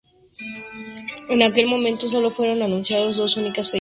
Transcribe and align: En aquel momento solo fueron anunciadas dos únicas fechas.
En 1.29 1.43
aquel 1.43 1.67
momento 1.67 2.09
solo 2.09 2.31
fueron 2.31 2.63
anunciadas 2.63 3.17
dos 3.17 3.37
únicas 3.37 3.67
fechas. 3.67 3.69